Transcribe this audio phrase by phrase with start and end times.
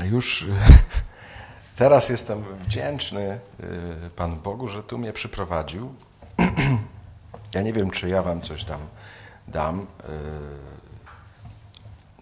[0.00, 0.46] już
[1.76, 3.40] teraz jestem wdzięczny
[4.06, 5.94] y, Panu Bogu, że tu mnie przyprowadził.
[7.54, 8.80] Ja nie wiem, czy ja Wam coś tam
[9.48, 9.80] dam.
[9.80, 9.84] Y,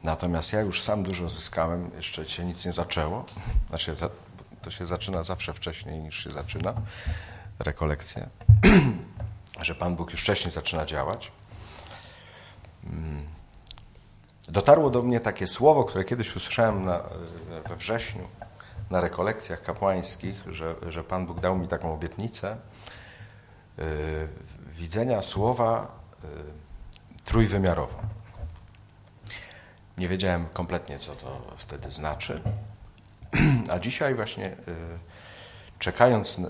[0.04, 3.24] natomiast ja już sam dużo zyskałem, jeszcze się nic nie zaczęło.
[3.68, 3.94] Znaczy,
[4.62, 6.74] to się zaczyna zawsze wcześniej niż się zaczyna
[7.58, 8.26] rekolekcja.
[9.60, 11.32] Że Pan Bóg już wcześniej zaczyna działać.
[14.50, 17.00] Dotarło do mnie takie słowo, które kiedyś usłyszałem na,
[17.68, 18.28] we wrześniu
[18.90, 22.56] na rekolekcjach kapłańskich, że, że Pan Bóg dał mi taką obietnicę
[23.78, 23.84] yy,
[24.66, 25.86] widzenia słowa
[26.24, 26.30] yy,
[27.24, 28.00] trójwymiarowo.
[29.98, 32.40] Nie wiedziałem kompletnie, co to wtedy znaczy.
[33.72, 34.74] A dzisiaj właśnie yy,
[35.80, 36.42] czekając y,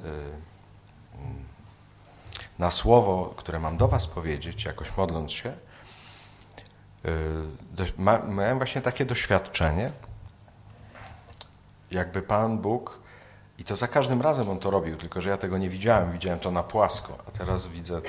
[2.58, 5.52] na słowo, które mam do Was powiedzieć, jakoś modląc się,
[8.28, 9.90] miałem właśnie takie doświadczenie,
[11.90, 13.00] jakby Pan Bóg,
[13.58, 16.38] i to za każdym razem On to robił, tylko że ja tego nie widziałem, widziałem
[16.38, 18.08] to na płasko, a teraz widzę to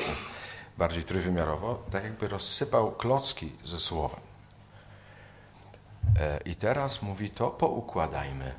[0.77, 4.19] bardziej trójwymiarowo, tak jakby rozsypał klocki ze słowem.
[6.19, 8.53] E, I teraz mówi to, poukładajmy e,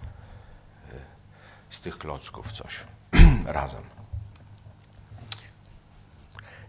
[1.70, 2.84] z tych klocków coś
[3.46, 4.01] razem.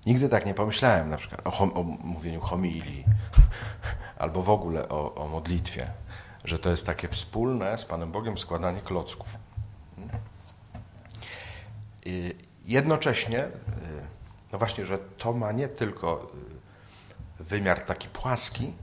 [0.05, 3.05] Nigdy tak nie pomyślałem na przykład o, hom, o mówieniu homilii
[4.19, 5.87] albo w ogóle o, o, modlitwie,
[6.45, 9.37] że to jest takie wspólne z Panem Bogiem składanie klocków.
[12.65, 13.51] Jednocześnie, y,
[14.51, 16.31] no właśnie, że to ma nie tylko
[17.39, 18.73] y, wymiar taki płaski,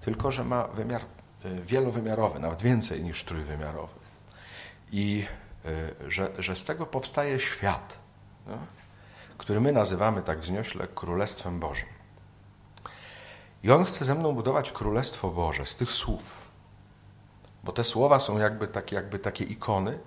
[0.00, 1.00] tylko że ma wymiar
[1.44, 3.94] y, wielowymiarowy, nawet więcej niż trójwymiarowy.
[4.92, 5.24] I
[6.08, 7.98] że, że z tego powstaje świat.
[8.46, 8.58] No?
[9.38, 11.88] Który my nazywamy tak wzniośle Królestwem Bożym.
[13.62, 16.48] I On chce ze mną budować Królestwo Boże z tych słów.
[17.64, 19.98] Bo te słowa są jakby takie, jakby takie ikony,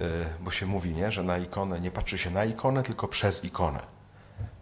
[0.40, 3.80] bo się mówi, nie, że na ikonę nie patrzy się na ikonę, tylko przez ikonę.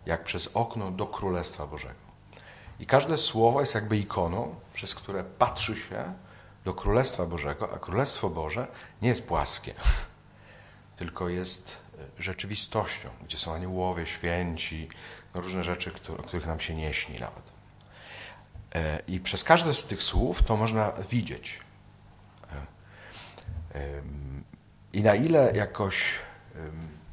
[0.06, 2.08] Jak przez okno do Królestwa Bożego.
[2.80, 6.12] I każde słowo jest jakby ikoną, przez które patrzy się
[6.64, 8.66] do Królestwa Bożego, a Królestwo Boże
[9.02, 9.74] nie jest płaskie,
[10.98, 11.87] tylko jest
[12.18, 14.88] rzeczywistością, gdzie są aniołowie, święci,
[15.34, 17.52] no różne rzeczy, o których nam się nie śni nawet.
[18.74, 21.60] E, I przez każde z tych słów to można widzieć.
[23.74, 24.02] E,
[24.92, 26.18] I na ile jakoś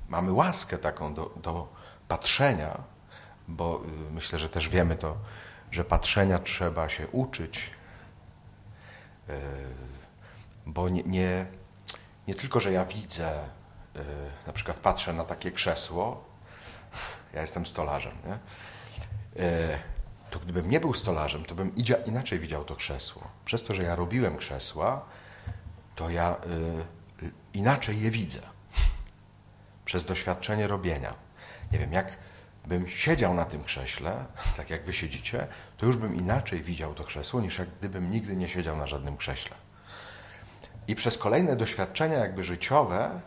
[0.09, 1.67] mamy łaskę taką do, do
[2.07, 2.83] patrzenia,
[3.47, 5.17] bo y, myślę, że też wiemy to,
[5.71, 7.71] że patrzenia trzeba się uczyć,
[9.29, 9.33] e,
[10.65, 11.45] bo nie, nie,
[12.27, 13.49] nie tylko, że ja widzę
[14.47, 16.23] na przykład patrzę na takie krzesło,
[17.33, 18.33] ja jestem stolarzem, nie?
[19.43, 19.77] Y,
[20.29, 21.71] to gdybym nie był stolarzem, to bym
[22.05, 23.27] inaczej widział to krzesło.
[23.45, 25.05] Przez to, że ja robiłem krzesła,
[25.95, 26.35] to ja
[27.21, 28.39] y, inaczej je widzę.
[29.85, 31.13] Przez doświadczenie robienia.
[31.71, 32.17] Nie wiem, jak
[32.65, 34.25] bym siedział na tym krześle,
[34.57, 38.35] tak jak wy siedzicie, to już bym inaczej widział to krzesło, niż jak gdybym nigdy
[38.35, 39.55] nie siedział na żadnym krześle.
[40.87, 43.21] I przez kolejne doświadczenia jakby życiowe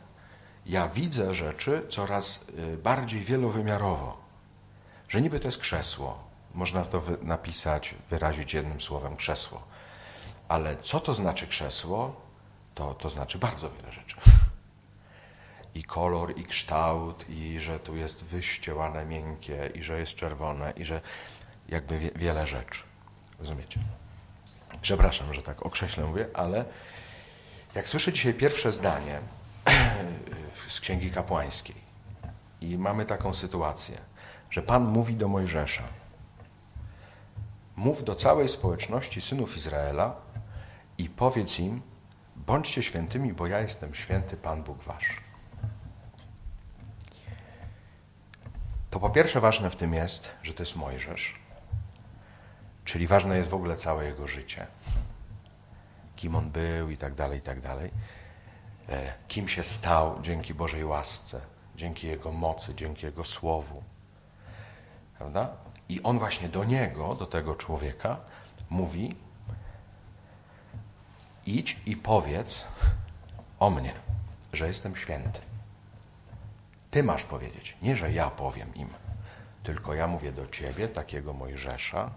[0.68, 4.18] ja widzę rzeczy coraz y, bardziej wielowymiarowo.
[5.08, 6.28] Że niby to jest krzesło.
[6.54, 9.62] Można to napisać, wyrazić jednym słowem krzesło.
[10.48, 12.20] Ale co to znaczy krzesło?
[12.74, 14.16] To, to znaczy bardzo wiele rzeczy.
[15.74, 20.84] I kolor, i kształt, i że tu jest wyściełane miękkie, i że jest czerwone, i
[20.84, 21.00] że
[21.68, 22.82] jakby wie, wiele rzeczy.
[23.38, 23.80] Rozumiecie?
[24.80, 26.64] Przepraszam, że tak o krześle mówię, ale
[27.74, 29.20] jak słyszę dzisiaj pierwsze zdanie,
[30.68, 31.76] z Księgi Kapłańskiej.
[32.60, 33.98] I mamy taką sytuację,
[34.50, 35.82] że Pan mówi do Mojżesza:
[37.76, 40.16] Mów do całej społeczności synów Izraela
[40.98, 41.82] i powiedz im:
[42.36, 45.20] Bądźcie świętymi, bo ja jestem święty Pan Bóg Wasz.
[48.90, 51.34] To po pierwsze ważne w tym jest, że to jest Mojżesz,
[52.84, 54.66] czyli ważne jest w ogóle całe jego życie.
[56.16, 57.90] Kim on był i tak dalej, i tak dalej.
[58.88, 61.40] E, kim się stał dzięki Bożej łasce,
[61.76, 63.82] dzięki Jego mocy, dzięki Jego słowu.
[65.18, 65.50] Prawda?
[65.88, 68.16] I on właśnie do niego, do tego człowieka,
[68.70, 69.16] mówi:
[71.46, 72.68] idź i powiedz
[73.58, 73.92] o mnie,
[74.52, 75.40] że jestem święty.
[76.90, 78.88] Ty masz powiedzieć, nie że ja powiem im,
[79.62, 82.10] tylko ja mówię do ciebie, takiego Mojżesza,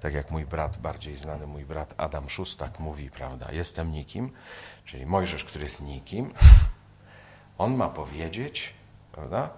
[0.00, 4.30] tak jak mój brat, bardziej znany mój brat Adam Szustak mówi, prawda, jestem nikim,
[4.84, 6.32] czyli Mojżesz, który jest nikim,
[7.58, 8.74] on ma powiedzieć,
[9.12, 9.50] prawda,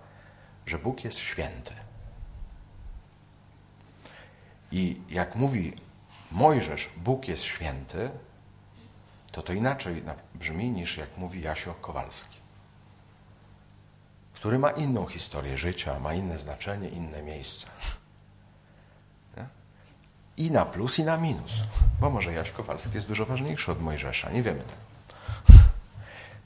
[0.67, 1.75] że Bóg jest święty.
[4.73, 5.73] I jak mówi
[6.33, 8.11] Mojżesz, Bóg jest święty,
[9.33, 10.03] to to inaczej
[10.35, 12.37] brzmi niż jak mówi Jasio Kowalski,
[14.35, 17.67] który ma inną historię życia, ma inne znaczenie, inne miejsce.
[20.37, 21.63] I na plus, i na minus.
[22.01, 24.87] Bo może Jaś Kowalski jest dużo ważniejszy od Mojżesza, nie wiemy tego.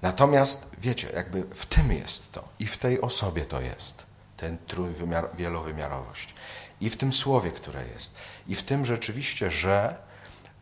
[0.02, 4.02] Natomiast wiecie, jakby w tym jest to i w tej osobie to jest,
[4.36, 6.34] ten trójwymiar, wielowymiarowość.
[6.80, 8.18] I w tym słowie, które jest.
[8.46, 9.96] I w tym rzeczywiście, że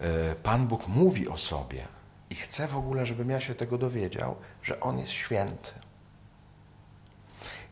[0.01, 1.85] y, Pan Bóg mówi o sobie
[2.31, 5.71] i chce w ogóle, żebym ja się tego dowiedział, że On jest święty.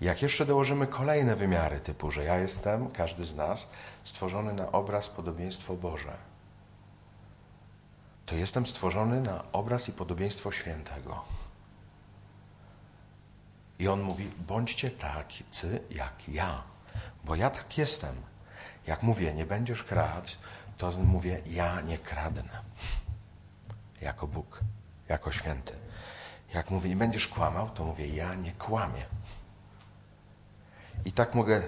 [0.00, 3.68] Jak jeszcze dołożymy kolejne wymiary, typu, że ja jestem, każdy z nas,
[4.04, 6.16] stworzony na obraz, podobieństwo Boże,
[8.26, 11.24] to jestem stworzony na obraz i podobieństwo świętego.
[13.78, 16.62] I on mówi: bądźcie tacy jak ja,
[17.24, 18.16] bo ja tak jestem.
[18.86, 20.30] Jak mówię, nie będziesz kradł,
[20.78, 22.60] to mówię, ja nie kradnę.
[24.00, 24.60] Jako Bóg,
[25.08, 25.72] jako święty.
[26.54, 29.06] Jak mówię, nie będziesz kłamał, to mówię, ja nie kłamię.
[31.06, 31.62] I tak mogę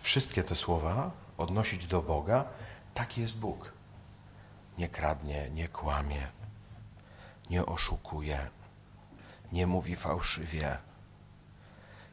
[0.00, 2.44] wszystkie te słowa odnosić do Boga.
[2.94, 3.72] Taki jest Bóg.
[4.78, 6.28] Nie kradnie, nie kłamie,
[7.50, 8.50] nie oszukuje,
[9.52, 10.76] nie mówi fałszywie,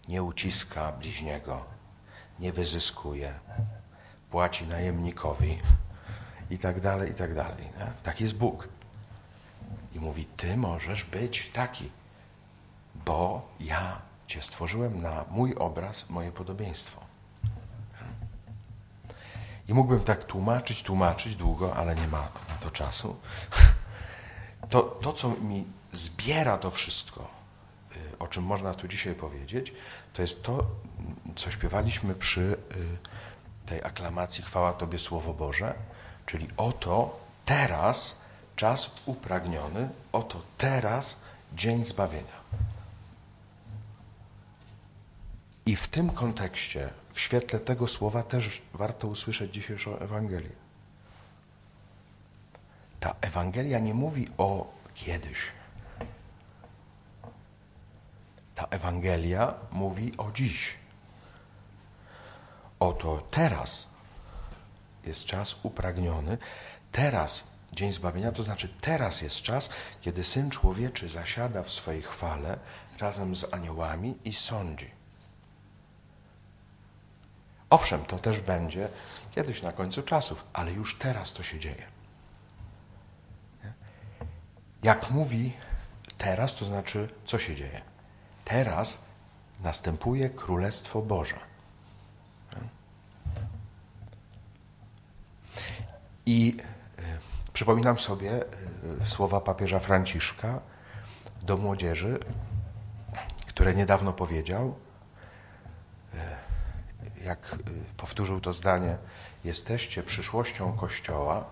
[0.07, 1.65] nie uciska bliźniego,
[2.39, 3.39] nie wyzyskuje,
[4.29, 5.61] płaci najemnikowi
[6.49, 7.65] i tak dalej, i tak dalej.
[7.77, 7.93] Nie?
[8.03, 8.67] Tak jest Bóg.
[9.93, 11.91] I mówi, ty możesz być taki,
[12.95, 14.01] bo ja
[14.35, 17.01] cię stworzyłem na mój obraz, moje podobieństwo.
[19.67, 23.15] I mógłbym tak tłumaczyć, tłumaczyć długo, ale nie ma na to czasu.
[24.69, 27.29] To, to co mi zbiera to wszystko,
[27.95, 29.73] y, o czym można tu dzisiaj powiedzieć,
[30.13, 30.67] to jest to,
[31.35, 32.57] co śpiewaliśmy przy y,
[33.65, 35.73] tej aklamacji Chwała Tobie Słowo Boże,
[36.25, 38.15] czyli oto teraz
[38.55, 41.21] czas upragniony, oto teraz
[41.53, 42.44] dzień zbawienia.
[45.65, 50.49] I w tym kontekście, w świetle tego słowa też warto usłyszeć dzisiejszą Ewangelię.
[52.99, 55.37] Ta Ewangelia nie mówi o kiedyś.
[58.55, 60.75] Ta Ewangelia mówi o dziś.
[62.79, 63.87] Oto teraz
[65.05, 66.37] jest czas upragniony,
[66.91, 69.69] teraz dzień zbawienia, to znaczy teraz jest czas,
[70.01, 72.59] kiedy Syn Człowieczy zasiada w swojej chwale
[72.99, 74.94] razem z aniołami i sądzi.
[77.75, 78.87] Owszem, to też będzie
[79.35, 81.87] kiedyś na końcu czasów, ale już teraz to się dzieje.
[84.83, 85.53] Jak mówi
[86.17, 87.81] teraz, to znaczy co się dzieje?
[88.45, 89.05] Teraz
[89.63, 91.39] następuje Królestwo Boże.
[96.25, 96.57] I
[96.99, 97.03] y,
[97.53, 98.43] przypominam sobie
[99.01, 100.59] y, słowa papieża Franciszka
[101.41, 102.19] do młodzieży,
[103.47, 104.84] które niedawno powiedział,
[107.25, 107.55] jak
[107.97, 108.97] powtórzył to zdanie,
[109.43, 111.45] jesteście przyszłością Kościoła,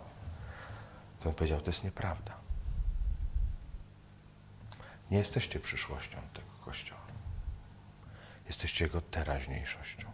[1.20, 2.38] to on powiedział, to jest nieprawda.
[5.12, 7.02] Nie jesteście przyszłością tego Kościoła.
[8.48, 10.12] Jesteście jego teraźniejszością.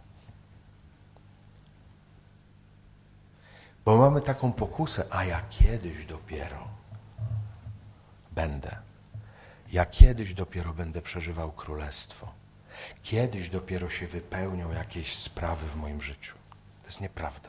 [3.84, 6.68] Bo mamy taką pokusę, a ja kiedyś dopiero
[8.32, 8.78] będę.
[9.72, 12.39] Ja kiedyś dopiero będę przeżywał królestwo.
[13.02, 16.34] Kiedyś dopiero się wypełnią jakieś sprawy w moim życiu.
[16.82, 17.48] To jest nieprawda.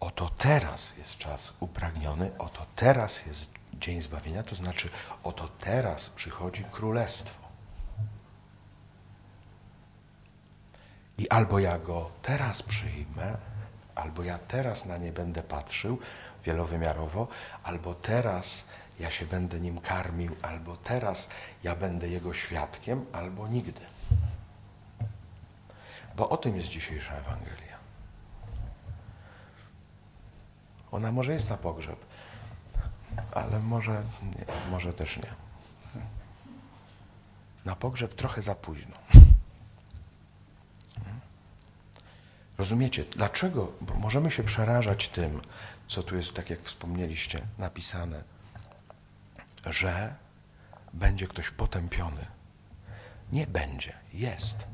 [0.00, 4.88] Oto teraz jest czas upragniony, oto teraz jest dzień zbawienia, to znaczy
[5.22, 7.46] oto teraz przychodzi królestwo.
[11.18, 13.36] I albo ja go teraz przyjmę,
[13.94, 15.98] albo ja teraz na nie będę patrzył
[16.44, 17.28] wielowymiarowo,
[17.62, 18.68] albo teraz
[19.00, 21.30] ja się będę nim karmił, albo teraz
[21.62, 23.80] ja będę jego świadkiem, albo nigdy.
[26.16, 27.76] Bo o tym jest dzisiejsza Ewangelia.
[30.92, 32.06] Ona może jest na pogrzeb,
[33.32, 35.34] ale może, nie, może też nie.
[37.64, 38.96] Na pogrzeb trochę za późno.
[42.58, 43.72] Rozumiecie, dlaczego?
[43.80, 45.40] Bo możemy się przerażać tym,
[45.86, 48.35] co tu jest, tak jak wspomnieliście, napisane,
[49.66, 50.14] że
[50.92, 52.26] będzie ktoś potępiony.
[53.32, 54.66] Nie będzie, jest.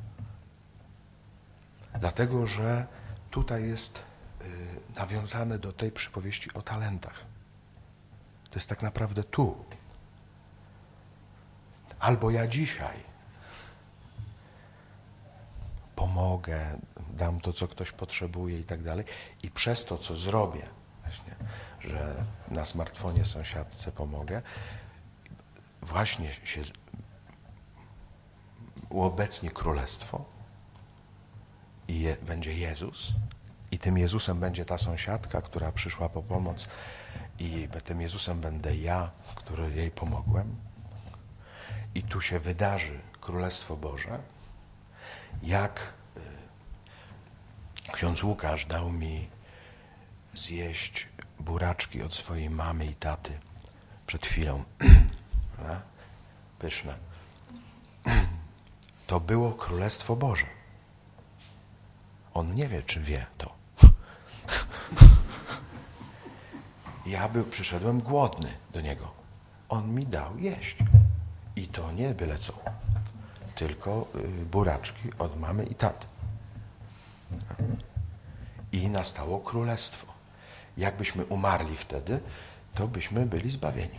[2.00, 2.86] Dlatego, że
[3.30, 4.44] tutaj jest y,
[4.96, 7.24] nawiązane do tej przypowieści o talentach.
[8.50, 9.64] To jest tak naprawdę tu.
[11.98, 12.96] Albo ja dzisiaj
[15.96, 16.78] pomogę,
[17.10, 19.04] dam to, co ktoś potrzebuje i tak dalej.
[19.42, 21.34] I przez to, co zrobię właśnie,
[21.80, 24.42] że na smartfonie sąsiadce pomogę.
[25.82, 26.62] Właśnie się
[28.88, 30.24] uobecni królestwo
[31.88, 33.12] i je, będzie Jezus
[33.70, 36.68] i tym Jezusem będzie ta sąsiadka, która przyszła po pomoc
[37.38, 40.56] i tym Jezusem będę ja, który jej pomogłem.
[41.94, 44.18] I tu się wydarzy Królestwo Boże,
[45.42, 45.94] jak
[47.88, 49.28] y, ksiądz Łukasz dał mi
[50.34, 51.08] zjeść
[51.40, 53.38] buraczki od swojej mamy i taty
[54.06, 54.64] przed chwilą.
[56.58, 56.94] Pyszne.
[59.06, 60.46] To było Królestwo Boże.
[62.34, 63.52] On nie wie, czy wie to.
[67.06, 69.12] Ja był, przyszedłem głodny do niego.
[69.68, 70.76] On mi dał jeść.
[71.56, 72.52] I to nie byle co,
[73.54, 76.06] tylko y, buraczki od mamy i taty.
[78.72, 80.11] I nastało królestwo.
[80.76, 82.20] Jakbyśmy umarli wtedy,
[82.74, 83.98] to byśmy byli zbawieni.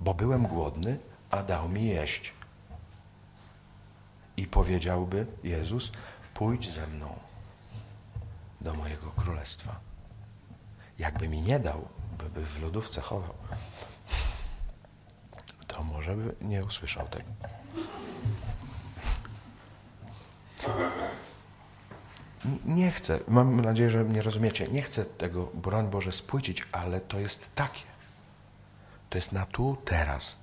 [0.00, 0.98] Bo byłem głodny,
[1.30, 2.32] a dał mi jeść.
[4.36, 5.92] I powiedziałby Jezus:
[6.34, 7.18] Pójdź ze mną
[8.60, 9.80] do mojego królestwa.
[10.98, 11.88] Jakby mi nie dał,
[12.34, 13.34] by, w lodówce chował,
[15.66, 17.59] to może by nie usłyszał tego.
[22.64, 27.18] Nie- chcę, mam nadzieję, że mnie rozumiecie, nie chcę tego, broń Boże, spłycić, ale to
[27.18, 27.84] jest takie.
[29.10, 30.36] To jest na tu, teraz.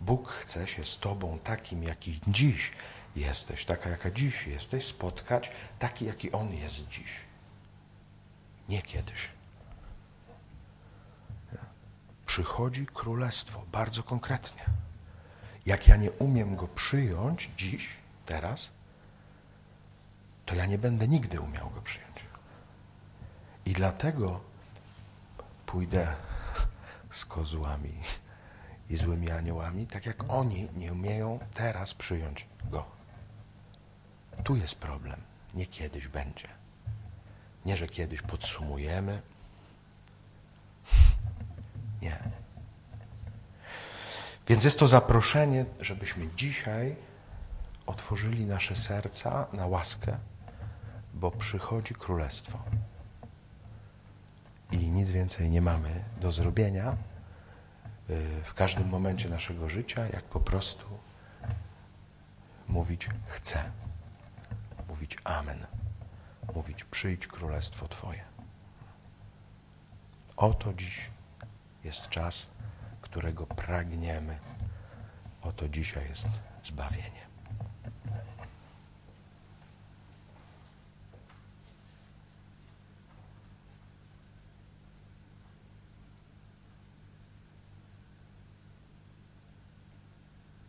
[0.00, 2.72] Bóg chce się z Tobą takim, jaki dziś
[3.16, 7.20] jesteś, taka, jaka dziś jesteś, spotkać, taki, jaki On jest dziś.
[8.68, 9.28] Nie kiedyś.
[12.26, 14.64] Przychodzi królestwo, bardzo konkretnie.
[15.66, 17.88] Jak ja nie umiem go przyjąć dziś,
[18.26, 18.70] teraz,
[20.46, 22.14] to ja nie będę nigdy umiał go przyjąć.
[23.66, 24.40] I dlatego
[25.66, 26.16] pójdę
[27.10, 27.92] z kozłami
[28.90, 32.84] i złymi aniołami, tak jak oni nie umieją teraz przyjąć go.
[34.44, 35.20] Tu jest problem.
[35.54, 36.48] Nie kiedyś będzie.
[37.64, 39.22] Nie, że kiedyś podsumujemy.
[42.02, 42.18] Nie.
[44.48, 46.96] Więc jest to zaproszenie, żebyśmy dzisiaj
[47.86, 50.18] otworzyli nasze serca na łaskę,
[51.24, 52.58] bo przychodzi królestwo.
[54.72, 56.96] I nic więcej nie mamy do zrobienia
[58.10, 60.86] y, w każdym momencie naszego życia, jak po prostu
[62.68, 63.70] mówić chcę,
[64.88, 65.66] mówić amen,
[66.54, 68.24] mówić przyjdź królestwo Twoje.
[70.36, 71.10] Oto dziś
[71.84, 72.46] jest czas,
[73.00, 74.38] którego pragniemy.
[75.42, 76.28] Oto dzisiaj jest
[76.64, 77.33] zbawienie.